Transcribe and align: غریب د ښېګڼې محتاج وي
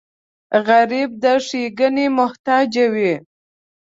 غریب 0.67 1.09
د 1.23 1.25
ښېګڼې 1.45 2.05
محتاج 2.17 2.71
وي 2.93 3.13